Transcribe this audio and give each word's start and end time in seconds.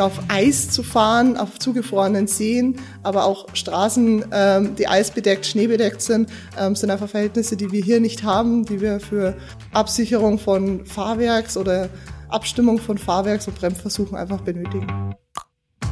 auf 0.00 0.20
Eis 0.28 0.70
zu 0.70 0.82
fahren, 0.82 1.36
auf 1.36 1.58
zugefrorenen 1.58 2.26
Seen, 2.26 2.76
aber 3.02 3.24
auch 3.24 3.46
Straßen, 3.54 4.24
ähm, 4.32 4.76
die 4.76 4.88
eisbedeckt, 4.88 5.46
schneebedeckt 5.46 6.02
sind, 6.02 6.30
ähm, 6.58 6.74
sind 6.74 6.90
einfach 6.90 7.08
Verhältnisse, 7.08 7.56
die 7.56 7.70
wir 7.72 7.82
hier 7.82 8.00
nicht 8.00 8.22
haben, 8.22 8.64
die 8.64 8.80
wir 8.80 9.00
für 9.00 9.36
Absicherung 9.72 10.38
von 10.38 10.86
Fahrwerks 10.86 11.56
oder 11.56 11.88
Abstimmung 12.28 12.78
von 12.78 12.98
Fahrwerks- 12.98 13.48
und 13.48 13.58
Bremsversuchen 13.58 14.16
einfach 14.16 14.40
benötigen. 14.40 15.14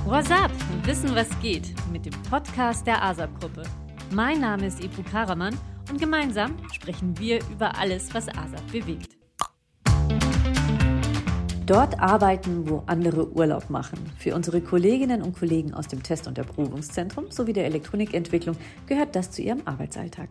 What's 0.04 0.30
up? 0.30 0.50
Wissen, 0.84 1.14
was 1.14 1.28
geht 1.42 1.74
mit 1.92 2.06
dem 2.06 2.14
Podcast 2.30 2.86
der 2.86 3.02
ASAP-Gruppe. 3.02 3.64
Mein 4.12 4.40
Name 4.40 4.66
ist 4.66 4.82
Epu 4.82 5.02
Karaman 5.02 5.54
und 5.90 6.00
gemeinsam 6.00 6.56
sprechen 6.72 7.18
wir 7.18 7.40
über 7.50 7.76
alles, 7.76 8.14
was 8.14 8.28
ASAP 8.28 8.72
bewegt. 8.72 9.17
Dort 11.68 12.00
arbeiten, 12.00 12.66
wo 12.66 12.82
andere 12.86 13.30
Urlaub 13.30 13.68
machen. 13.68 13.98
Für 14.16 14.34
unsere 14.34 14.62
Kolleginnen 14.62 15.20
und 15.20 15.38
Kollegen 15.38 15.74
aus 15.74 15.86
dem 15.86 16.02
Test- 16.02 16.26
und 16.26 16.38
Erprobungszentrum 16.38 17.30
sowie 17.30 17.52
der 17.52 17.66
Elektronikentwicklung 17.66 18.56
gehört 18.86 19.14
das 19.14 19.30
zu 19.32 19.42
ihrem 19.42 19.60
Arbeitsalltag. 19.66 20.30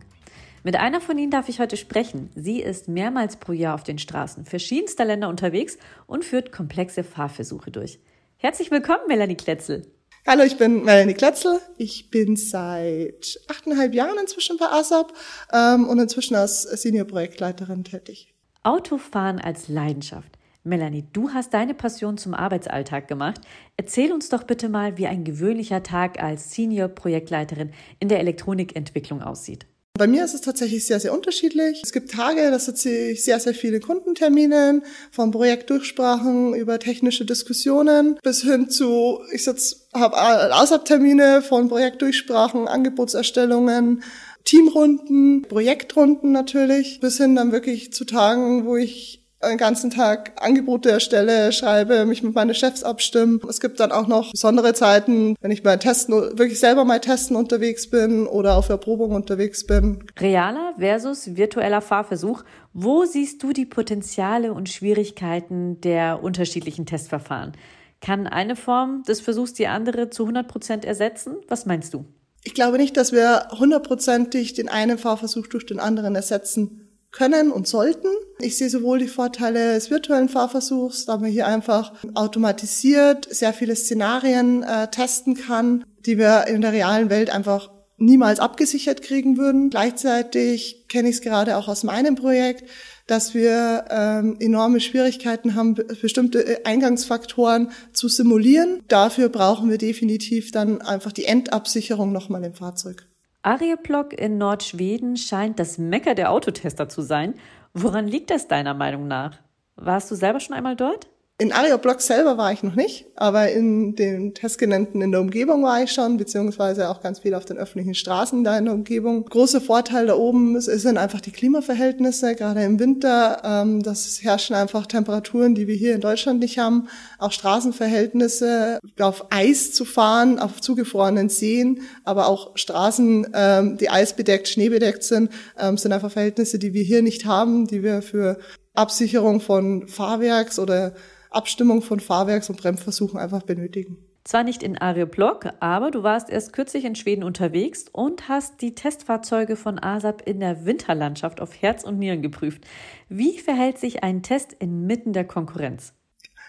Mit 0.64 0.74
einer 0.74 1.00
von 1.00 1.16
ihnen 1.16 1.30
darf 1.30 1.48
ich 1.48 1.60
heute 1.60 1.76
sprechen. 1.76 2.30
Sie 2.34 2.60
ist 2.60 2.88
mehrmals 2.88 3.36
pro 3.36 3.52
Jahr 3.52 3.76
auf 3.76 3.84
den 3.84 4.00
Straßen 4.00 4.46
verschiedenster 4.46 5.04
Länder 5.04 5.28
unterwegs 5.28 5.78
und 6.08 6.24
führt 6.24 6.50
komplexe 6.50 7.04
Fahrversuche 7.04 7.70
durch. 7.70 8.00
Herzlich 8.38 8.72
willkommen, 8.72 9.06
Melanie 9.06 9.36
Kletzel. 9.36 9.82
Hallo, 10.26 10.42
ich 10.42 10.56
bin 10.56 10.82
Melanie 10.82 11.14
Kletzel. 11.14 11.60
Ich 11.76 12.10
bin 12.10 12.34
seit 12.34 13.38
achteinhalb 13.46 13.94
Jahren 13.94 14.18
inzwischen 14.20 14.56
bei 14.56 14.66
ASAP 14.66 15.12
ähm, 15.52 15.86
und 15.86 16.00
inzwischen 16.00 16.34
als 16.34 16.62
Senior-Projektleiterin 16.62 17.84
tätig. 17.84 18.34
Autofahren 18.64 19.38
als 19.38 19.68
Leidenschaft. 19.68 20.37
Melanie, 20.64 21.04
du 21.12 21.30
hast 21.30 21.54
deine 21.54 21.74
Passion 21.74 22.18
zum 22.18 22.34
Arbeitsalltag 22.34 23.08
gemacht. 23.08 23.40
Erzähl 23.76 24.12
uns 24.12 24.28
doch 24.28 24.42
bitte 24.42 24.68
mal, 24.68 24.98
wie 24.98 25.06
ein 25.06 25.24
gewöhnlicher 25.24 25.82
Tag 25.82 26.22
als 26.22 26.52
Senior-Projektleiterin 26.52 27.70
in 28.00 28.08
der 28.08 28.20
Elektronikentwicklung 28.20 29.22
aussieht. 29.22 29.66
Bei 29.98 30.06
mir 30.06 30.24
ist 30.24 30.34
es 30.34 30.42
tatsächlich 30.42 30.86
sehr, 30.86 31.00
sehr 31.00 31.12
unterschiedlich. 31.12 31.80
Es 31.82 31.92
gibt 31.92 32.12
Tage, 32.12 32.52
da 32.52 32.58
sitze 32.60 32.88
ich 32.88 33.24
sehr, 33.24 33.40
sehr 33.40 33.52
viele 33.52 33.80
Kundenterminen, 33.80 34.82
von 35.10 35.32
Projektdurchsprachen 35.32 36.54
über 36.54 36.78
technische 36.78 37.24
Diskussionen 37.24 38.16
bis 38.22 38.42
hin 38.42 38.70
zu, 38.70 39.18
ich 39.32 39.42
sitze, 39.42 39.76
habe 39.92 40.16
ASAP-Termine 40.16 41.42
von 41.42 41.68
Projektdurchsprachen, 41.68 42.68
Angebotserstellungen, 42.68 44.04
Teamrunden, 44.44 45.42
Projektrunden 45.42 46.30
natürlich, 46.30 47.00
bis 47.00 47.16
hin 47.16 47.34
dann 47.34 47.50
wirklich 47.50 47.92
zu 47.92 48.04
Tagen, 48.04 48.66
wo 48.66 48.76
ich 48.76 49.27
den 49.42 49.56
ganzen 49.56 49.90
Tag 49.90 50.32
Angebote 50.36 50.90
erstelle, 50.90 51.52
schreibe, 51.52 52.04
mich 52.06 52.22
mit 52.22 52.34
meinen 52.34 52.54
Chefs 52.54 52.82
abstimme. 52.82 53.40
Es 53.48 53.60
gibt 53.60 53.78
dann 53.78 53.92
auch 53.92 54.08
noch 54.08 54.32
besondere 54.32 54.74
Zeiten, 54.74 55.36
wenn 55.40 55.50
ich 55.50 55.62
mal 55.62 55.78
testen, 55.78 56.14
wirklich 56.38 56.58
selber 56.58 56.84
mal 56.84 57.00
testen 57.00 57.36
unterwegs 57.36 57.88
bin 57.88 58.26
oder 58.26 58.56
auf 58.56 58.68
Erprobung 58.68 59.12
unterwegs 59.12 59.64
bin. 59.64 60.04
Realer 60.18 60.74
versus 60.78 61.36
virtueller 61.36 61.80
Fahrversuch. 61.80 62.42
Wo 62.72 63.04
siehst 63.04 63.42
du 63.42 63.52
die 63.52 63.66
Potenziale 63.66 64.52
und 64.52 64.68
Schwierigkeiten 64.68 65.80
der 65.80 66.22
unterschiedlichen 66.22 66.86
Testverfahren? 66.86 67.52
Kann 68.00 68.26
eine 68.26 68.56
Form 68.56 69.02
des 69.04 69.20
Versuchs 69.20 69.54
die 69.54 69.66
andere 69.66 70.10
zu 70.10 70.24
100 70.24 70.48
Prozent 70.48 70.84
ersetzen? 70.84 71.36
Was 71.48 71.66
meinst 71.66 71.94
du? 71.94 72.04
Ich 72.44 72.54
glaube 72.54 72.78
nicht, 72.78 72.96
dass 72.96 73.12
wir 73.12 73.48
hundertprozentig 73.58 74.54
den 74.54 74.68
einen 74.68 74.98
Fahrversuch 74.98 75.48
durch 75.48 75.66
den 75.66 75.80
anderen 75.80 76.14
ersetzen 76.14 76.87
können 77.10 77.50
und 77.50 77.66
sollten. 77.66 78.08
Ich 78.40 78.56
sehe 78.56 78.70
sowohl 78.70 78.98
die 78.98 79.08
Vorteile 79.08 79.74
des 79.74 79.90
virtuellen 79.90 80.28
Fahrversuchs, 80.28 81.06
da 81.06 81.16
man 81.16 81.30
hier 81.30 81.46
einfach 81.46 81.92
automatisiert 82.14 83.26
sehr 83.30 83.52
viele 83.52 83.74
Szenarien 83.74 84.62
äh, 84.62 84.88
testen 84.88 85.34
kann, 85.34 85.84
die 86.06 86.18
wir 86.18 86.46
in 86.46 86.60
der 86.60 86.72
realen 86.72 87.10
Welt 87.10 87.30
einfach 87.30 87.70
niemals 87.96 88.40
abgesichert 88.40 89.02
kriegen 89.02 89.36
würden. 89.36 89.70
Gleichzeitig 89.70 90.86
kenne 90.88 91.08
ich 91.08 91.16
es 91.16 91.20
gerade 91.20 91.56
auch 91.56 91.68
aus 91.68 91.82
meinem 91.82 92.14
Projekt, 92.14 92.64
dass 93.08 93.34
wir 93.34 93.86
ähm, 93.90 94.36
enorme 94.38 94.80
Schwierigkeiten 94.80 95.54
haben, 95.54 95.74
bestimmte 95.74 96.46
äh, 96.46 96.64
Eingangsfaktoren 96.64 97.70
zu 97.92 98.08
simulieren. 98.08 98.82
Dafür 98.86 99.30
brauchen 99.30 99.70
wir 99.70 99.78
definitiv 99.78 100.52
dann 100.52 100.80
einfach 100.80 101.12
die 101.12 101.24
Endabsicherung 101.24 102.12
nochmal 102.12 102.44
im 102.44 102.54
Fahrzeug. 102.54 103.08
Arjeplog 103.42 104.12
in 104.12 104.36
Nordschweden 104.36 105.16
scheint 105.16 105.58
das 105.58 105.78
Mecker 105.78 106.14
der 106.14 106.32
Autotester 106.32 106.88
zu 106.88 107.02
sein. 107.02 107.34
Woran 107.72 108.08
liegt 108.08 108.30
das 108.30 108.48
deiner 108.48 108.74
Meinung 108.74 109.06
nach? 109.06 109.38
Warst 109.76 110.10
du 110.10 110.16
selber 110.16 110.40
schon 110.40 110.56
einmal 110.56 110.74
dort? 110.74 111.08
In 111.40 111.52
Arioblock 111.52 112.00
selber 112.00 112.36
war 112.36 112.52
ich 112.52 112.64
noch 112.64 112.74
nicht, 112.74 113.06
aber 113.14 113.48
in 113.48 113.94
den 113.94 114.34
Testgenannten 114.34 115.00
in 115.02 115.12
der 115.12 115.20
Umgebung 115.20 115.62
war 115.62 115.80
ich 115.80 115.92
schon, 115.92 116.16
beziehungsweise 116.16 116.88
auch 116.88 117.00
ganz 117.00 117.20
viel 117.20 117.32
auf 117.32 117.44
den 117.44 117.58
öffentlichen 117.58 117.94
Straßen 117.94 118.42
da 118.42 118.58
in 118.58 118.64
der 118.64 118.74
Umgebung. 118.74 119.24
Großer 119.24 119.60
Vorteil 119.60 120.08
da 120.08 120.16
oben 120.16 120.60
sind 120.60 120.98
einfach 120.98 121.20
die 121.20 121.30
Klimaverhältnisse, 121.30 122.34
gerade 122.34 122.64
im 122.64 122.80
Winter. 122.80 123.40
Ähm, 123.44 123.84
das 123.84 124.18
herrschen 124.20 124.56
einfach 124.56 124.86
Temperaturen, 124.86 125.54
die 125.54 125.68
wir 125.68 125.76
hier 125.76 125.94
in 125.94 126.00
Deutschland 126.00 126.40
nicht 126.40 126.58
haben. 126.58 126.88
Auch 127.20 127.30
Straßenverhältnisse, 127.30 128.80
auf 128.98 129.26
Eis 129.30 129.72
zu 129.72 129.84
fahren, 129.84 130.40
auf 130.40 130.60
zugefrorenen 130.60 131.28
Seen, 131.28 131.82
aber 132.02 132.26
auch 132.26 132.56
Straßen, 132.56 133.28
ähm, 133.32 133.76
die 133.76 133.90
eisbedeckt, 133.90 134.48
schneebedeckt 134.48 135.04
sind, 135.04 135.30
ähm, 135.56 135.78
sind 135.78 135.92
einfach 135.92 136.10
Verhältnisse, 136.10 136.58
die 136.58 136.74
wir 136.74 136.82
hier 136.82 137.02
nicht 137.02 137.26
haben, 137.26 137.68
die 137.68 137.84
wir 137.84 138.02
für 138.02 138.40
Absicherung 138.74 139.40
von 139.40 139.86
Fahrwerks 139.86 140.58
oder 140.58 140.94
Abstimmung 141.30 141.82
von 141.82 142.00
Fahrwerks- 142.00 142.50
und 142.50 142.60
Bremsversuchen 142.60 143.18
einfach 143.18 143.42
benötigen. 143.42 143.98
Zwar 144.24 144.44
nicht 144.44 144.62
in 144.62 144.76
Arjeplog, 144.76 145.48
aber 145.60 145.90
du 145.90 146.02
warst 146.02 146.28
erst 146.28 146.52
kürzlich 146.52 146.84
in 146.84 146.94
Schweden 146.94 147.24
unterwegs 147.24 147.86
und 147.90 148.28
hast 148.28 148.60
die 148.60 148.74
Testfahrzeuge 148.74 149.56
von 149.56 149.78
ASAP 149.78 150.20
in 150.26 150.40
der 150.40 150.66
Winterlandschaft 150.66 151.40
auf 151.40 151.62
Herz 151.62 151.82
und 151.82 151.98
Nieren 151.98 152.20
geprüft. 152.20 152.62
Wie 153.08 153.38
verhält 153.38 153.78
sich 153.78 154.02
ein 154.02 154.22
Test 154.22 154.52
inmitten 154.52 155.14
der 155.14 155.24
Konkurrenz? 155.24 155.94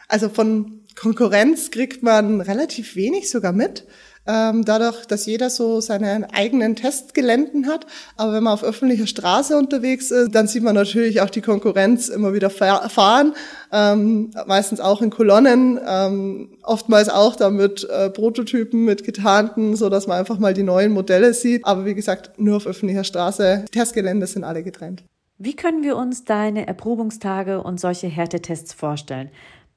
Also 0.09 0.28
von 0.28 0.81
Konkurrenz 0.96 1.72
kriegt 1.72 2.03
man 2.03 2.41
relativ 2.41 2.97
wenig 2.97 3.29
sogar 3.29 3.53
mit 3.53 3.88
ähm, 4.28 4.66
dadurch, 4.66 5.06
dass 5.06 5.25
jeder 5.25 5.50
so 5.50 5.81
seine 5.81 6.28
eigenen 6.34 6.75
Testgeländen 6.75 7.68
hat. 7.68 7.85
Aber 8.18 8.34
wenn 8.34 8.44
man 8.44 8.53
auf 8.53 8.63
öffentlicher 8.63 9.07
Straße 9.07 9.57
unterwegs 9.57 10.12
ist, 10.12 10.35
dann 10.35 10.47
sieht 10.47 10.63
man 10.63 10.75
natürlich 10.75 11.22
auch 11.22 11.30
die 11.30 11.41
Konkurrenz 11.41 12.09
immer 12.09 12.34
wieder 12.34 12.50
fahren, 12.50 13.34
ähm, 13.72 14.31
meistens 14.46 14.79
auch 14.79 15.02
in 15.02 15.09
Kolonnen, 15.09 15.79
ähm, 15.85 16.58
oftmals 16.63 17.09
auch 17.09 17.35
dann 17.35 17.56
mit 17.56 17.88
äh, 17.90 18.09
Prototypen, 18.09 18.85
mit 18.85 19.03
getarnten, 19.03 19.75
so 19.75 19.90
dass 19.90 20.08
man 20.08 20.19
einfach 20.19 20.40
mal 20.40 20.53
die 20.53 20.63
neuen 20.63 20.91
Modelle 20.91 21.34
sieht. 21.34 21.66
Aber 21.66 21.85
wie 21.85 21.96
gesagt, 21.96 22.38
nur 22.38 22.58
auf 22.58 22.68
öffentlicher 22.68 23.03
Straße. 23.03 23.66
Die 23.68 23.78
Testgelände 23.78 24.28
sind 24.28 24.44
alle 24.44 24.63
getrennt. 24.63 25.03
Wie 25.41 25.56
können 25.56 25.84
wir 25.84 25.96
uns 25.96 26.25
deine 26.25 26.68
Erprobungstage 26.68 27.63
und 27.63 27.79
solche 27.79 28.08
Härtetests 28.08 28.74
vorstellen? 28.74 29.29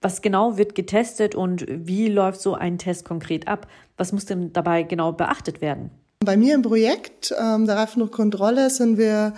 Was 0.03 0.21
genau 0.21 0.59
wird 0.59 0.75
getestet 0.75 1.35
und 1.35 1.65
wie 1.69 2.09
läuft 2.09 2.41
so 2.41 2.55
ein 2.55 2.77
Test 2.77 3.05
konkret 3.05 3.49
ab? 3.49 3.69
Was 3.97 4.13
muss 4.13 4.27
denn 4.27 4.53
dabei 4.53 4.83
genau 4.83 5.13
beachtet 5.13 5.61
werden? 5.61 5.91
Bei 6.21 6.37
mir 6.37 6.55
im 6.55 6.63
Projekt 6.63 7.35
ähm, 7.41 7.67
der 7.67 7.77
Reifendruckkontrolle 7.77 8.69
sind 8.71 8.99
wir 8.99 9.35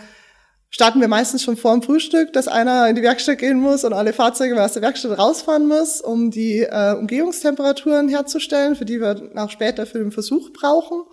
starten 0.75 1.01
wir 1.01 1.07
meistens 1.07 1.45
schon 1.45 1.57
vor 1.57 1.73
dem 1.73 1.83
Frühstück, 1.83 2.33
dass 2.33 2.49
einer 2.49 2.89
in 2.89 2.97
die 2.97 3.03
Werkstatt 3.03 3.39
gehen 3.39 3.61
muss 3.61 3.85
und 3.85 3.93
alle 3.93 4.13
Fahrzeuge 4.13 4.61
aus 4.61 4.73
der 4.73 4.83
Werkstatt 4.83 5.17
rausfahren 5.17 5.69
muss, 5.69 6.01
um 6.01 6.33
die 6.33 6.63
äh, 6.63 6.97
Umgebungstemperaturen 6.99 8.09
herzustellen, 8.09 8.75
für 8.75 8.85
die 8.85 9.01
wir 9.01 9.31
auch 9.37 9.51
später 9.51 9.87
für 9.87 9.99
den 9.99 10.11
Versuch 10.11 10.53
brauchen. 10.53 11.05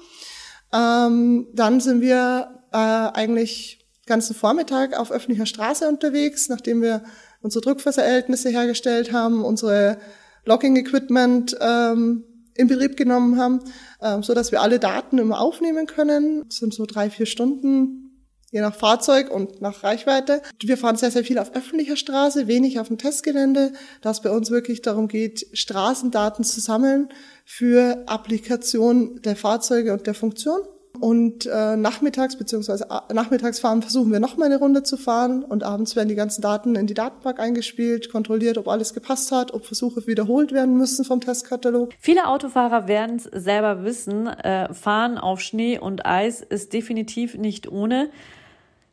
Ähm, 0.74 1.48
dann 1.54 1.80
sind 1.80 2.02
wir 2.02 2.64
äh, 2.72 2.78
eigentlich 2.78 3.86
ganzen 4.08 4.36
Vormittag 4.36 4.98
auf 4.98 5.12
öffentlicher 5.12 5.46
Straße 5.46 5.88
unterwegs, 5.88 6.50
nachdem 6.50 6.82
wir 6.82 7.04
unsere 7.42 7.62
Druckverhältnisse 7.62 8.50
hergestellt 8.50 9.12
haben, 9.12 9.44
unsere 9.44 9.98
Logging-Equipment 10.46 11.58
ähm, 11.60 12.24
in 12.56 12.68
Betrieb 12.68 12.98
genommen 12.98 13.40
haben, 13.40 13.60
ähm, 14.02 14.24
so 14.24 14.34
dass 14.34 14.52
wir 14.52 14.62
alle 14.62 14.80
Daten 14.80 15.18
immer 15.18 15.40
aufnehmen 15.40 15.88
können. 15.88 16.44
Das 16.48 16.58
sind 16.58 16.74
so 16.74 16.86
drei, 16.86 17.10
vier 17.10 17.26
Stunden, 17.26 18.12
je 18.52 18.62
nach 18.62 18.76
Fahrzeug 18.76 19.32
und 19.32 19.62
nach 19.62 19.84
Reichweite. 19.84 20.42
Wir 20.62 20.78
fahren 20.78 20.98
sehr, 20.98 21.12
sehr 21.12 21.24
viel 21.24 21.40
auf 21.40 21.54
öffentlicher 21.56 21.96
Straße, 21.96 22.48
wenig 22.48 22.80
auf 22.80 22.90
dem 22.90 22.98
Testgelände, 22.98 23.74
da 24.02 24.12
es 24.12 24.22
bei 24.22 24.30
uns 24.30 24.52
wirklich 24.52 24.82
darum 24.82 25.08
geht, 25.08 25.48
Straßendaten 25.54 26.44
zu 26.44 26.60
sammeln 26.60 27.10
für 27.46 28.04
Applikation 28.08 29.22
der 29.22 29.36
Fahrzeuge 29.36 29.94
und 29.94 30.08
der 30.08 30.14
Funktion. 30.14 30.62
Und 31.02 31.48
äh, 31.48 31.76
nachmittags 31.78 32.36
beziehungsweise 32.36 32.86
äh, 32.92 33.12
nachmittags 33.12 33.60
fahren 33.60 33.82
versuchen 33.82 34.12
wir 34.12 34.20
nochmal 34.20 34.46
eine 34.46 34.60
Runde 34.60 34.84
zu 34.84 34.98
fahren 34.98 35.44
und 35.44 35.64
abends 35.64 35.96
werden 35.96 36.10
die 36.10 36.16
ganzen 36.16 36.44
Daten 36.44 36.76
in 36.76 36.86
die 36.86 36.94
Datenbank 36.94 37.40
eingespielt, 37.40 38.12
kontrolliert, 38.12 38.60
ob 38.60 38.68
alles 38.68 38.94
gepasst 38.94 39.32
hat, 39.32 39.52
ob 39.52 39.66
Versuche 39.66 40.06
wiederholt 40.06 40.52
werden 40.52 40.78
müssen 40.78 41.04
vom 41.04 41.20
Testkatalog. 41.20 41.90
Viele 41.98 42.28
Autofahrer 42.28 42.88
werden 42.88 43.16
es 43.16 43.24
selber 43.24 43.84
wissen, 43.84 44.28
äh, 44.28 44.72
fahren 44.76 45.18
auf 45.18 45.42
Schnee 45.42 45.80
und 45.80 46.06
Eis 46.06 46.42
ist 46.42 46.72
definitiv 46.72 47.36
nicht 47.36 47.72
ohne. 47.72 48.12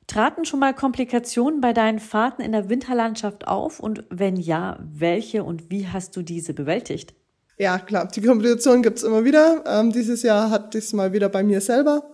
Traten 0.07 0.47
schon 0.47 0.61
mal 0.61 0.73
Komplikationen 0.73 1.61
bei 1.61 1.75
deinen 1.75 1.99
Fahrten 1.99 2.41
in 2.41 2.53
der 2.53 2.71
Winterlandschaft 2.71 3.47
auf 3.47 3.81
und 3.81 4.05
wenn 4.09 4.37
ja, 4.37 4.79
welche 4.81 5.45
und 5.45 5.71
wie 5.71 5.89
hast 5.89 6.17
du 6.17 6.23
diese 6.23 6.55
bewältigt? 6.55 7.13
Ja, 7.59 7.81
klar, 7.81 8.07
die 8.07 8.23
Komplikationen 8.23 8.85
gibt's 8.85 9.03
immer 9.03 9.25
wieder. 9.25 9.65
Ähm, 9.67 9.91
dieses 9.93 10.23
Jahr 10.23 10.49
hatte 10.51 10.79
ich 10.79 10.85
es 10.85 10.93
mal 10.93 11.13
wieder 11.13 11.29
bei 11.29 11.43
mir 11.43 11.61
selber, 11.61 12.05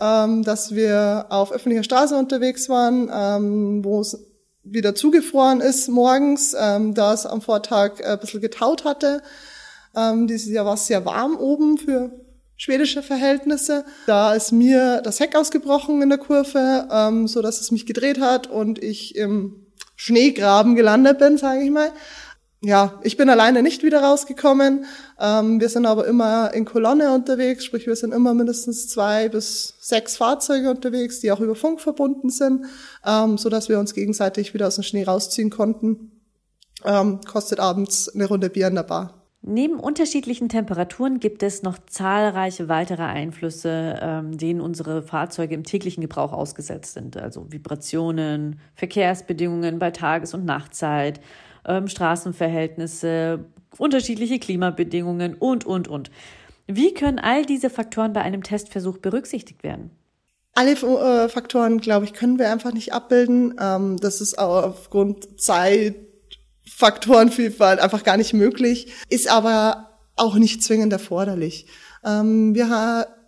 ähm, 0.00 0.42
dass 0.42 0.74
wir 0.74 1.26
auf 1.28 1.52
öffentlicher 1.52 1.84
Straße 1.84 2.16
unterwegs 2.16 2.70
waren, 2.70 3.10
ähm, 3.12 3.84
wo 3.84 4.00
es 4.00 4.18
wieder 4.64 4.94
zugefroren 4.94 5.60
ist 5.60 5.88
morgens, 5.88 6.56
ähm, 6.58 6.94
da 6.94 7.12
es 7.12 7.26
am 7.26 7.42
Vortag 7.42 8.02
ein 8.02 8.18
bisschen 8.18 8.40
getaut 8.40 8.84
hatte. 8.84 9.22
Ähm, 9.94 10.26
dieses 10.26 10.48
Jahr 10.48 10.64
war 10.64 10.74
es 10.74 10.86
sehr 10.86 11.04
warm 11.04 11.36
oben 11.36 11.76
für 11.76 12.10
schwedische 12.56 13.02
Verhältnisse. 13.02 13.84
Da 14.06 14.32
ist 14.34 14.52
mir 14.52 15.02
das 15.02 15.20
Heck 15.20 15.36
ausgebrochen 15.36 16.00
in 16.00 16.08
der 16.08 16.18
Kurve, 16.18 16.88
ähm, 16.90 17.28
so 17.28 17.42
dass 17.42 17.60
es 17.60 17.70
mich 17.70 17.84
gedreht 17.84 18.20
hat 18.20 18.46
und 18.46 18.82
ich 18.82 19.16
im 19.16 19.66
Schneegraben 19.96 20.76
gelandet 20.76 21.18
bin, 21.18 21.36
sage 21.36 21.62
ich 21.62 21.70
mal 21.70 21.92
ja, 22.60 22.98
ich 23.04 23.16
bin 23.16 23.30
alleine 23.30 23.62
nicht 23.62 23.84
wieder 23.84 24.02
rausgekommen. 24.02 24.84
Ähm, 25.20 25.60
wir 25.60 25.68
sind 25.68 25.86
aber 25.86 26.06
immer 26.06 26.52
in 26.54 26.64
Kolonne 26.64 27.14
unterwegs, 27.14 27.64
sprich 27.64 27.86
wir 27.86 27.94
sind 27.94 28.12
immer 28.12 28.34
mindestens 28.34 28.88
zwei 28.88 29.28
bis 29.28 29.74
sechs 29.80 30.16
Fahrzeuge 30.16 30.70
unterwegs, 30.70 31.20
die 31.20 31.30
auch 31.30 31.40
über 31.40 31.54
Funk 31.54 31.80
verbunden 31.80 32.30
sind, 32.30 32.66
ähm, 33.06 33.38
so 33.38 33.48
dass 33.48 33.68
wir 33.68 33.78
uns 33.78 33.94
gegenseitig 33.94 34.54
wieder 34.54 34.66
aus 34.66 34.74
dem 34.74 34.84
Schnee 34.84 35.04
rausziehen 35.04 35.50
konnten. 35.50 36.10
Ähm, 36.84 37.20
kostet 37.22 37.60
abends 37.60 38.08
eine 38.08 38.26
Runde 38.26 38.50
Bier 38.50 38.68
in 38.68 38.74
der 38.74 38.82
Bar. 38.82 39.14
Neben 39.40 39.78
unterschiedlichen 39.78 40.48
Temperaturen 40.48 41.20
gibt 41.20 41.44
es 41.44 41.62
noch 41.62 41.78
zahlreiche 41.86 42.68
weitere 42.68 43.04
Einflüsse, 43.04 43.98
ähm, 44.02 44.36
denen 44.36 44.60
unsere 44.60 45.02
Fahrzeuge 45.02 45.54
im 45.54 45.62
täglichen 45.62 46.00
Gebrauch 46.00 46.32
ausgesetzt 46.32 46.94
sind. 46.94 47.16
Also 47.16 47.46
Vibrationen, 47.52 48.58
Verkehrsbedingungen 48.74 49.78
bei 49.78 49.92
Tages- 49.92 50.34
und 50.34 50.44
Nachtzeit, 50.44 51.20
ähm, 51.68 51.86
Straßenverhältnisse, 51.86 53.44
unterschiedliche 53.76 54.38
Klimabedingungen 54.38 55.34
und, 55.34 55.64
und, 55.64 55.86
und. 55.86 56.10
Wie 56.66 56.92
können 56.92 57.18
all 57.18 57.44
diese 57.44 57.70
Faktoren 57.70 58.12
bei 58.12 58.22
einem 58.22 58.42
Testversuch 58.42 58.98
berücksichtigt 58.98 59.62
werden? 59.62 59.90
Alle 60.54 60.72
äh, 60.72 61.28
Faktoren, 61.28 61.78
glaube 61.78 62.04
ich, 62.04 62.12
können 62.12 62.38
wir 62.38 62.50
einfach 62.50 62.72
nicht 62.72 62.92
abbilden. 62.92 63.54
Ähm, 63.60 63.96
das 63.98 64.20
ist 64.20 64.38
auch 64.38 64.64
aufgrund 64.64 65.40
Zeit, 65.40 65.94
Faktorenvielfalt 66.66 67.80
einfach 67.80 68.04
gar 68.04 68.16
nicht 68.16 68.34
möglich, 68.34 68.92
ist 69.08 69.30
aber 69.30 69.98
auch 70.16 70.36
nicht 70.36 70.62
zwingend 70.62 70.92
erforderlich. 70.92 71.66
Ähm, 72.04 72.54
wir 72.54 72.68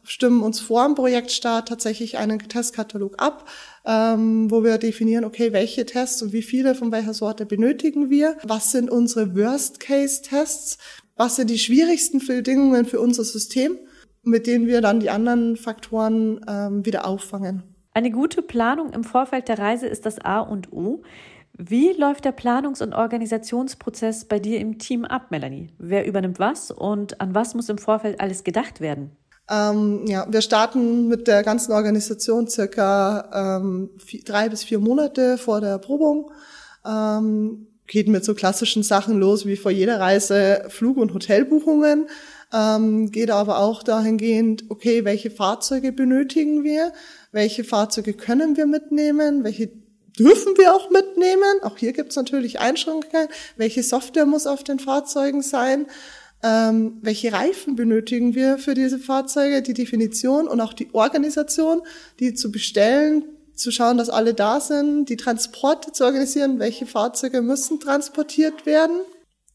stimmen 0.05 0.43
uns 0.43 0.61
vor 0.61 0.85
dem 0.85 0.94
Projektstart 0.94 1.69
tatsächlich 1.69 2.19
einen 2.19 2.38
Testkatalog 2.38 3.20
ab, 3.20 3.49
ähm, 3.85 4.50
wo 4.50 4.64
wir 4.64 4.79
definieren, 4.79 5.25
okay, 5.25 5.52
welche 5.52 5.87
Tests 5.87 6.23
und 6.23 6.32
wie 6.32 6.43
viele 6.43 6.75
von 6.75 6.93
welcher 6.93 7.14
Sorte 7.14 7.47
benötigen 7.47 8.11
wir, 8.11 8.37
was 8.43 8.73
sind 8.73 8.91
unsere 8.91 9.37
Worst-Case-Tests, 9.37 10.79
was 11.17 11.37
sind 11.37 11.50
die 11.50 11.58
schwierigsten 11.58 12.25
Bedingungen 12.25 12.87
für 12.87 13.00
unser 13.00 13.25
System, 13.25 13.79
mit 14.23 14.47
denen 14.47 14.67
wir 14.67 14.81
dann 14.81 15.00
die 15.00 15.11
anderen 15.11 15.56
Faktoren 15.56 16.41
ähm, 16.49 16.85
wieder 16.85 17.06
auffangen. 17.06 17.62
Eine 17.93 18.11
gute 18.11 18.43
Planung 18.43 18.93
im 18.93 19.05
Vorfeld 19.05 19.49
der 19.49 19.58
Reise 19.58 19.87
ist 19.87 20.06
das 20.06 20.19
A 20.20 20.41
und 20.41 20.73
O. 20.73 21.02
Wie 21.52 21.93
läuft 21.93 22.25
der 22.25 22.32
Planungs- 22.32 22.82
und 22.82 22.94
Organisationsprozess 22.94 24.25
bei 24.25 24.38
dir 24.38 24.61
im 24.61 24.79
Team 24.79 25.05
ab, 25.05 25.31
Melanie? 25.31 25.69
Wer 25.79 26.06
übernimmt 26.06 26.38
was 26.38 26.70
und 26.70 27.20
an 27.20 27.35
was 27.35 27.55
muss 27.55 27.69
im 27.69 27.79
Vorfeld 27.79 28.20
alles 28.20 28.44
gedacht 28.44 28.81
werden? 28.81 29.11
Ähm, 29.50 30.06
ja, 30.06 30.26
wir 30.31 30.43
starten 30.43 31.08
mit 31.08 31.26
der 31.26 31.43
ganzen 31.43 31.73
Organisation 31.73 32.49
circa 32.49 33.58
ähm, 33.58 33.91
vier, 33.99 34.23
drei 34.23 34.49
bis 34.49 34.62
vier 34.62 34.79
Monate 34.79 35.38
vor 35.38 35.61
der 35.61 35.70
Erprobung. 35.70 36.31
Ähm, 36.87 37.67
geht 37.88 38.06
mit 38.06 38.25
so 38.25 38.35
klassischen 38.35 38.85
Sachen 38.85 39.19
los 39.19 39.47
wie 39.47 39.56
vor 39.56 39.73
jeder 39.73 39.99
Reise 39.99 40.64
Flug- 40.69 40.99
und 40.99 41.12
Hotelbuchungen. 41.12 42.06
Ähm, 42.52 43.11
geht 43.11 43.31
aber 43.31 43.58
auch 43.58 43.82
dahingehend, 43.82 44.64
okay, 44.69 45.05
welche 45.05 45.31
Fahrzeuge 45.31 45.93
benötigen 45.93 46.62
wir? 46.62 46.93
Welche 47.32 47.64
Fahrzeuge 47.64 48.12
können 48.12 48.56
wir 48.56 48.67
mitnehmen? 48.67 49.43
Welche 49.43 49.70
dürfen 50.19 50.56
wir 50.56 50.75
auch 50.75 50.91
mitnehmen? 50.91 51.62
Auch 51.62 51.76
hier 51.76 51.93
gibt 51.93 52.11
es 52.11 52.17
natürlich 52.17 52.61
Einschränkungen. 52.61 53.29
Welche 53.56 53.82
Software 53.82 54.26
muss 54.26 54.47
auf 54.47 54.62
den 54.62 54.79
Fahrzeugen 54.79 55.43
sein? 55.43 55.87
Ähm, 56.42 56.98
welche 57.02 57.32
Reifen 57.32 57.76
benötigen 57.76 58.34
wir 58.34 58.58
für 58.58 58.75
diese 58.75 58.98
Fahrzeuge, 58.98 59.62
die 59.62 59.75
Definition 59.75 60.48
und 60.48 60.60
auch 60.60 60.72
die 60.72 60.88
Organisation, 60.92 61.82
die 62.19 62.34
zu 62.34 62.50
bestellen, 62.50 63.25
zu 63.54 63.70
schauen, 63.70 63.98
dass 63.98 64.08
alle 64.08 64.32
da 64.32 64.60
sind, 64.60 65.08
die 65.10 65.16
Transporte 65.16 65.92
zu 65.92 66.04
organisieren, 66.04 66.58
welche 66.58 66.87
Fahrzeuge 66.87 67.42
müssen 67.42 67.78
transportiert 67.78 68.64
werden, 68.64 69.00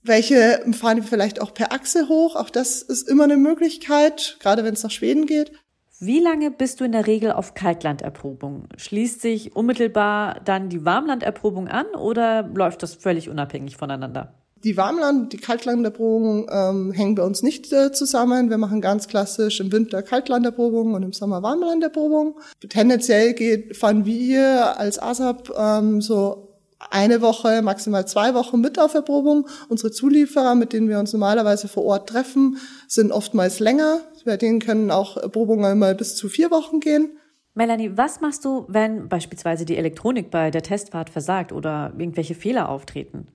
welche 0.04 0.64
fahren 0.74 0.98
wir 0.98 1.04
vielleicht 1.04 1.42
auch 1.42 1.54
per 1.54 1.72
Achse 1.72 2.08
hoch, 2.08 2.36
auch 2.36 2.52
das 2.52 2.84
ist 2.84 3.10
immer 3.10 3.24
eine 3.24 3.38
Möglichkeit, 3.38 4.38
gerade 4.40 4.64
wenn 4.64 4.76
es 4.76 4.84
nach 4.84 4.92
Schweden 4.92 5.26
geht. 5.26 5.52
Wie 6.00 6.20
lange 6.20 6.52
bist 6.52 6.80
du 6.80 6.84
in 6.84 6.92
der 6.92 7.08
Regel 7.08 7.32
auf 7.32 7.56
Kaltlanderprobung? 7.56 8.68
Schließt 8.78 9.22
sich 9.22 9.56
unmittelbar 9.56 10.42
dann 10.44 10.70
die 10.70 10.86
Warmlanderprobung 10.86 11.68
an 11.68 11.88
oder 11.96 12.44
läuft 12.44 12.84
das 12.84 12.94
völlig 12.94 13.30
unabhängig 13.30 13.78
voneinander? 13.78 14.45
Die 14.66 14.78
Warmland-, 14.78 15.32
die 15.32 15.38
Kaltlanderprobung 15.38 16.50
ähm, 16.52 16.92
hängen 16.92 17.14
bei 17.14 17.22
uns 17.22 17.44
nicht 17.44 17.72
äh, 17.72 17.92
zusammen. 17.92 18.50
Wir 18.50 18.58
machen 18.58 18.82
ganz 18.82 19.08
klassisch 19.08 19.60
im 19.60 19.72
Winter 19.72 20.02
Kaltlanderprobung 20.02 20.96
und 20.96 21.04
im 21.04 21.14
Sommer 21.14 21.44
Warmlanderprobung. 21.44 22.40
Tendenziell 22.68 23.34
geht, 23.34 23.78
fahren 23.78 24.06
wir 24.06 24.80
als 24.80 24.98
ASAP 24.98 25.54
ähm, 25.56 26.02
so 26.02 26.58
eine 26.80 27.22
Woche, 27.22 27.62
maximal 27.62 28.08
zwei 28.08 28.34
Wochen 28.34 28.60
mit 28.60 28.80
auf 28.80 28.96
Erprobung. 28.96 29.48
Unsere 29.70 29.92
Zulieferer, 29.92 30.56
mit 30.56 30.74
denen 30.74 30.90
wir 30.90 30.98
uns 30.98 31.14
normalerweise 31.14 31.68
vor 31.68 31.86
Ort 31.86 32.10
treffen, 32.10 32.58
sind 32.88 33.12
oftmals 33.12 33.60
länger. 33.60 34.00
Bei 34.26 34.36
denen 34.36 34.60
können 34.60 34.90
auch 34.90 35.16
Erprobungen 35.18 35.78
mal 35.78 35.94
bis 35.94 36.16
zu 36.16 36.28
vier 36.28 36.50
Wochen 36.50 36.80
gehen. 36.80 37.20
Melanie, 37.54 37.92
was 37.96 38.20
machst 38.20 38.44
du, 38.44 38.66
wenn 38.68 39.10
beispielsweise 39.10 39.64
die 39.64 39.78
Elektronik 39.78 40.32
bei 40.32 40.50
der 40.50 40.64
Testfahrt 40.64 41.12
versagt 41.12 41.52
oder 41.52 41.94
irgendwelche 41.98 42.34
Fehler 42.34 42.68
auftreten? 42.68 43.28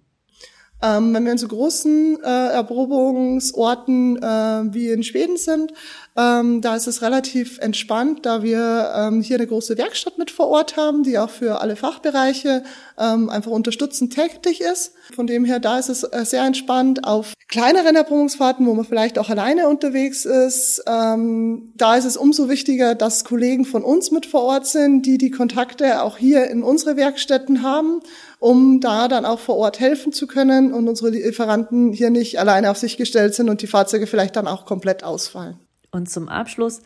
Ähm, 0.83 1.13
wenn 1.13 1.25
wir 1.25 1.33
in 1.33 1.39
so 1.39 1.49
großen 1.49 2.23
äh, 2.23 2.53
Erprobungsorten 2.53 4.17
äh, 4.17 4.75
wie 4.75 4.89
in 4.89 5.03
Schweden 5.03 5.37
sind, 5.37 5.73
ähm, 6.17 6.61
da 6.61 6.75
ist 6.75 6.87
es 6.87 7.03
relativ 7.03 7.59
entspannt, 7.59 8.27
da 8.27 8.43
wir 8.43 8.93
ähm, 8.97 9.23
hier 9.23 9.37
eine 9.37 9.47
große 9.47 9.79
Werkstatt 9.79 10.19
mit 10.19 10.31
vor 10.31 10.49
Ort 10.49 10.77
haben, 10.77 11.03
die 11.03 11.19
auch 11.19 11.31
für 11.31 11.61
alle 11.61 11.77
Fachbereiche 11.77 12.65
ähm, 12.99 13.31
einfach 13.31 13.53
unterstützend 13.53 14.13
tätig 14.13 14.61
ist. 14.61 14.93
Von 15.15 15.27
dem 15.27 15.45
her, 15.45 15.61
da 15.61 15.79
ist 15.79 15.89
es 15.89 16.03
äh, 16.03 16.25
sehr 16.25 16.43
entspannt. 16.43 17.05
Auf 17.05 17.35
kleineren 17.49 17.95
Erprobungsfahrten, 17.95 18.67
wo 18.67 18.75
man 18.75 18.85
vielleicht 18.85 19.19
auch 19.19 19.29
alleine 19.29 19.69
unterwegs 19.69 20.25
ist, 20.25 20.83
ähm, 20.87 21.73
da 21.77 21.95
ist 21.95 22.05
es 22.05 22.17
umso 22.17 22.49
wichtiger, 22.49 22.95
dass 22.95 23.25
Kollegen 23.25 23.65
von 23.65 23.85
uns 23.85 24.11
mit 24.11 24.27
vor 24.27 24.43
Ort 24.43 24.67
sind, 24.67 25.07
die 25.07 25.19
die 25.19 25.31
Kontakte 25.31 26.03
auch 26.03 26.19
hier 26.19 26.51
in 26.51 26.63
unsere 26.63 26.97
Werkstätten 26.97 27.63
haben 27.63 28.01
um 28.41 28.81
da 28.81 29.07
dann 29.07 29.27
auch 29.27 29.39
vor 29.39 29.57
Ort 29.57 29.81
helfen 29.81 30.13
zu 30.13 30.27
können 30.27 30.73
und 30.73 30.89
unsere 30.89 31.11
Lieferanten 31.11 31.93
hier 31.93 32.09
nicht 32.09 32.41
alleine 32.41 32.71
auf 32.71 32.79
sich 32.79 32.97
gestellt 32.97 33.35
sind 33.35 33.51
und 33.51 33.61
die 33.61 33.67
Fahrzeuge 33.67 34.07
vielleicht 34.07 34.35
dann 34.35 34.49
auch 34.49 34.65
komplett 34.65 35.05
ausfallen. 35.05 35.59
Und 35.91 36.11
zum 36.11 36.29
Abschluss, 36.29 36.81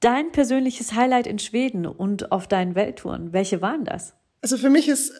dein 0.00 0.32
persönliches 0.32 0.94
Highlight 0.94 1.26
in 1.26 1.38
Schweden 1.38 1.86
und 1.86 2.30
auf 2.32 2.46
deinen 2.46 2.74
Welttouren, 2.74 3.32
welche 3.32 3.62
waren 3.62 3.84
das? 3.84 4.14
Also 4.42 4.56
für 4.56 4.70
mich 4.70 4.88
ist 4.88 5.10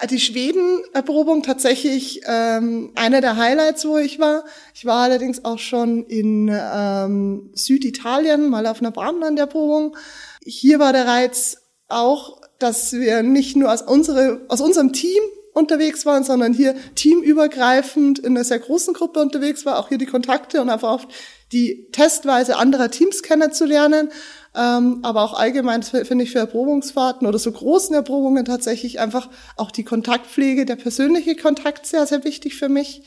äh, 0.00 0.06
die 0.06 0.20
Schweden-Erprobung 0.20 1.42
tatsächlich 1.42 2.22
ähm, 2.26 2.92
einer 2.94 3.20
der 3.20 3.36
Highlights, 3.36 3.86
wo 3.86 3.98
ich 3.98 4.18
war. 4.18 4.44
Ich 4.74 4.84
war 4.84 5.02
allerdings 5.02 5.44
auch 5.44 5.58
schon 5.58 6.04
in 6.04 6.50
ähm, 6.52 7.50
Süditalien, 7.54 8.50
mal 8.50 8.66
auf 8.66 8.80
einer 8.80 8.90
Bahnlanderprobung. 8.90 9.96
Hier 10.44 10.78
war 10.78 10.92
der 10.92 11.06
Reiz 11.06 11.58
auch 11.88 12.40
dass 12.60 12.92
wir 12.92 13.22
nicht 13.22 13.56
nur 13.56 13.72
aus, 13.72 13.82
unsere, 13.82 14.42
aus 14.48 14.60
unserem 14.60 14.92
Team 14.92 15.22
unterwegs 15.52 16.06
waren, 16.06 16.22
sondern 16.22 16.52
hier 16.52 16.76
teamübergreifend 16.94 18.20
in 18.20 18.36
einer 18.36 18.44
sehr 18.44 18.60
großen 18.60 18.94
Gruppe 18.94 19.20
unterwegs 19.20 19.66
war, 19.66 19.78
auch 19.78 19.88
hier 19.88 19.98
die 19.98 20.06
Kontakte 20.06 20.60
und 20.60 20.70
einfach 20.70 20.90
auch 20.90 21.04
die 21.52 21.88
Testweise 21.92 22.56
anderer 22.56 22.90
Teams 22.90 23.22
kennenzulernen. 23.22 24.10
Ähm, 24.54 25.00
aber 25.02 25.22
auch 25.22 25.34
allgemein 25.34 25.82
finde 25.82 26.24
ich 26.24 26.32
für 26.32 26.40
Erprobungsfahrten 26.40 27.26
oder 27.26 27.38
so 27.38 27.52
großen 27.52 27.94
Erprobungen 27.94 28.44
tatsächlich 28.44 28.98
einfach 28.98 29.28
auch 29.56 29.70
die 29.70 29.84
Kontaktpflege, 29.84 30.66
der 30.66 30.76
persönliche 30.76 31.36
Kontakt 31.36 31.86
sehr, 31.86 32.06
sehr 32.06 32.24
wichtig 32.24 32.56
für 32.56 32.68
mich. 32.68 33.02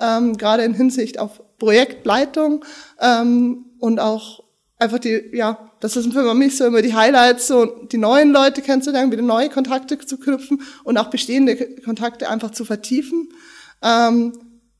Ähm, 0.00 0.36
gerade 0.36 0.64
in 0.64 0.74
Hinsicht 0.74 1.18
auf 1.18 1.40
Projektleitung 1.58 2.64
ähm, 3.00 3.66
und 3.78 3.98
auch 3.98 4.44
einfach 4.78 4.98
die, 4.98 5.30
ja, 5.32 5.70
das 5.80 5.96
ist 5.96 6.12
für 6.12 6.34
mich 6.34 6.56
so 6.56 6.66
immer 6.66 6.82
die 6.82 6.94
Highlights, 6.94 7.48
so 7.48 7.66
die 7.66 7.98
neuen 7.98 8.30
Leute 8.30 8.62
kennenzulernen, 8.62 9.12
wieder 9.12 9.22
neue 9.22 9.48
Kontakte 9.48 9.98
zu 9.98 10.18
knüpfen 10.18 10.62
und 10.84 10.98
auch 10.98 11.10
bestehende 11.10 11.56
Kontakte 11.84 12.28
einfach 12.28 12.52
zu 12.52 12.64
vertiefen. 12.64 13.28
Ähm, 13.82 14.32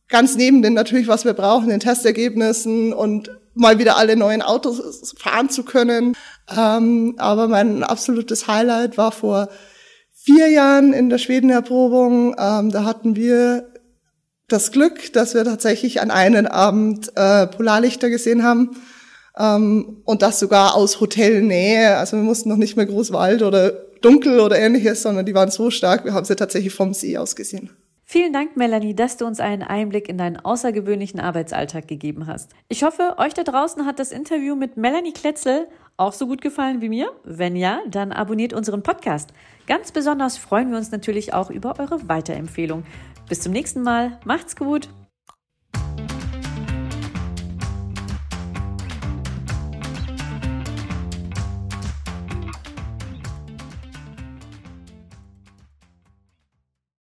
ganz 0.08 0.36
neben 0.36 0.62
den 0.62 0.74
natürlich, 0.74 1.08
was 1.08 1.24
wir 1.24 1.34
brauchen, 1.34 1.68
den 1.68 1.80
Testergebnissen 1.80 2.92
und 2.92 3.30
mal 3.54 3.78
wieder 3.78 3.96
alle 3.96 4.16
neuen 4.16 4.42
Autos 4.42 5.14
fahren 5.18 5.50
zu 5.50 5.64
können. 5.64 6.16
Ähm, 6.56 7.14
aber 7.18 7.48
mein 7.48 7.82
absolutes 7.82 8.46
Highlight 8.46 8.96
war 8.96 9.12
vor 9.12 9.48
vier 10.14 10.48
Jahren 10.48 10.92
in 10.92 11.10
der 11.10 11.18
Schwedenerprobung. 11.18 12.36
Ähm, 12.38 12.70
da 12.70 12.84
hatten 12.84 13.16
wir 13.16 13.72
das 14.48 14.72
Glück, 14.72 15.12
dass 15.12 15.34
wir 15.34 15.44
tatsächlich 15.44 16.00
an 16.00 16.10
einem 16.10 16.46
Abend 16.46 17.12
äh, 17.16 17.46
Polarlichter 17.46 18.08
gesehen 18.08 18.42
haben 18.42 18.76
ähm, 19.38 20.02
und 20.04 20.22
das 20.22 20.38
sogar 20.38 20.74
aus 20.74 21.00
Hotelnähe. 21.00 21.96
Also 21.96 22.16
wir 22.16 22.24
mussten 22.24 22.48
noch 22.48 22.56
nicht 22.56 22.76
mehr 22.76 22.86
Großwald 22.86 23.42
oder 23.42 23.70
dunkel 24.00 24.40
oder 24.40 24.58
ähnliches, 24.58 25.02
sondern 25.02 25.26
die 25.26 25.34
waren 25.34 25.50
so 25.50 25.70
stark, 25.70 26.04
wir 26.04 26.14
haben 26.14 26.24
sie 26.24 26.36
tatsächlich 26.36 26.72
vom 26.72 26.94
See 26.94 27.18
aus 27.18 27.36
gesehen. 27.36 27.70
Vielen 28.10 28.32
Dank, 28.32 28.56
Melanie, 28.56 28.94
dass 28.94 29.18
du 29.18 29.26
uns 29.26 29.38
einen 29.38 29.62
Einblick 29.62 30.08
in 30.08 30.16
deinen 30.16 30.38
außergewöhnlichen 30.38 31.20
Arbeitsalltag 31.20 31.86
gegeben 31.86 32.26
hast. 32.26 32.52
Ich 32.68 32.82
hoffe, 32.82 33.16
euch 33.18 33.34
da 33.34 33.42
draußen 33.42 33.84
hat 33.84 33.98
das 33.98 34.12
Interview 34.12 34.56
mit 34.56 34.78
Melanie 34.78 35.12
Kletzel 35.12 35.68
auch 35.98 36.14
so 36.14 36.26
gut 36.26 36.40
gefallen 36.40 36.80
wie 36.80 36.88
mir. 36.88 37.10
Wenn 37.24 37.54
ja, 37.54 37.80
dann 37.86 38.12
abonniert 38.12 38.54
unseren 38.54 38.82
Podcast. 38.82 39.34
Ganz 39.66 39.92
besonders 39.92 40.38
freuen 40.38 40.70
wir 40.70 40.78
uns 40.78 40.90
natürlich 40.90 41.34
auch 41.34 41.50
über 41.50 41.78
eure 41.78 42.08
Weiterempfehlung. 42.08 42.84
Bis 43.28 43.42
zum 43.42 43.52
nächsten 43.52 43.82
Mal. 43.82 44.18
Macht's 44.24 44.56
gut. 44.56 44.88